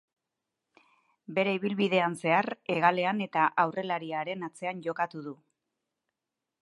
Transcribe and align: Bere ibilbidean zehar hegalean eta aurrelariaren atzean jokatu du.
Bere 1.39 1.51
ibilbidean 1.57 2.17
zehar 2.25 2.49
hegalean 2.77 3.21
eta 3.27 3.45
aurrelariaren 3.65 4.49
atzean 4.51 4.83
jokatu 4.89 5.23
du. 5.29 5.37